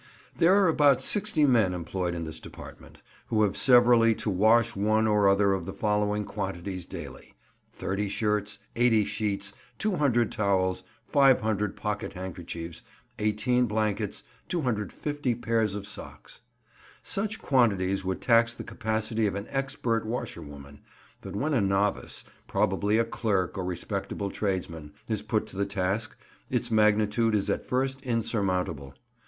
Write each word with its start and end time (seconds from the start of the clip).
There 0.35 0.55
are 0.55 0.67
about 0.67 1.03
sixty 1.03 1.45
men 1.45 1.75
employed 1.75 2.15
in 2.15 2.25
this 2.25 2.39
department, 2.39 2.97
who 3.27 3.43
have 3.43 3.55
severally 3.55 4.15
to 4.15 4.31
wash 4.31 4.75
one 4.75 5.05
or 5.05 5.29
other 5.29 5.53
of 5.53 5.67
the 5.67 5.73
following 5.73 6.25
quantities 6.25 6.87
daily:—30 6.87 8.09
shirts, 8.09 8.57
80 8.75 9.05
sheets, 9.05 9.53
200 9.77 10.31
towels, 10.31 10.81
500 11.05 11.75
pocket 11.75 12.13
handkerchiefs, 12.13 12.81
18 13.19 13.67
blankets, 13.67 14.23
250 14.49 15.35
pairs 15.35 15.75
of 15.75 15.85
socks. 15.85 16.41
Such 17.03 17.39
quantities 17.39 18.03
would 18.03 18.21
tax 18.21 18.55
the 18.55 18.63
capacity 18.63 19.27
of 19.27 19.35
an 19.35 19.45
expert 19.51 20.03
washerwoman; 20.07 20.79
but 21.21 21.35
when 21.35 21.53
a 21.53 21.61
novice—probably 21.61 22.97
a 22.97 23.05
clerk 23.05 23.55
or 23.55 23.63
respectable 23.63 24.31
tradesman—is 24.31 25.21
put 25.21 25.45
to 25.45 25.55
the 25.57 25.67
task, 25.67 26.17
its 26.49 26.71
magnitude 26.71 27.35
is 27.35 27.51
at 27.51 27.63
first 27.67 28.01
insurmountable. 28.01 28.95